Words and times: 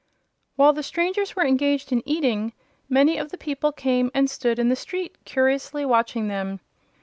While 0.55 0.73
the 0.73 0.81
strangers 0.81 1.35
were 1.35 1.45
engaged 1.45 1.91
in 1.91 2.01
eating, 2.09 2.53
many 2.89 3.19
of 3.19 3.29
the 3.29 3.37
people 3.37 3.71
came 3.71 4.09
and 4.15 4.31
stood 4.31 4.57
in 4.57 4.67
the 4.69 4.75
street 4.75 5.15
curiously 5.25 5.85
watching 5.85 6.27
them. 6.27 6.59